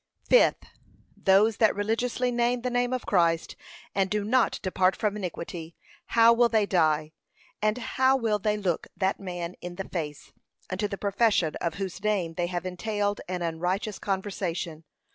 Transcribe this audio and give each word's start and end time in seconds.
Fifth, 0.27 0.63
Those 1.15 1.57
that 1.57 1.75
religiously 1.75 2.31
name 2.31 2.61
the 2.63 2.71
name 2.71 2.91
of 2.91 3.05
Christ, 3.05 3.55
and 3.93 4.09
do 4.09 4.23
not 4.23 4.59
depart 4.63 4.95
from 4.95 5.15
iniquity, 5.15 5.75
how 6.07 6.33
will 6.33 6.49
they 6.49 6.65
die; 6.65 7.11
and 7.61 7.77
how 7.77 8.15
will 8.17 8.39
they 8.39 8.57
look 8.57 8.87
that 8.97 9.19
man 9.19 9.53
in 9.61 9.75
the 9.75 9.87
face, 9.87 10.31
unto 10.71 10.87
the 10.87 10.97
profession 10.97 11.55
of 11.57 11.75
whose 11.75 12.03
name 12.03 12.33
they 12.33 12.47
have 12.47 12.65
entailed 12.65 13.21
an 13.27 13.43
unrighteous 13.43 13.99
conversation? 13.99 14.85